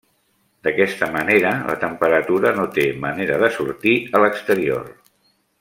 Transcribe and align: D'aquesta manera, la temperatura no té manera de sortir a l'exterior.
D'aquesta 0.67 1.09
manera, 1.15 1.51
la 1.67 1.75
temperatura 1.83 2.55
no 2.61 2.67
té 2.79 2.87
manera 3.07 3.39
de 3.47 3.53
sortir 3.59 3.97
a 4.09 4.23
l'exterior. 4.27 4.93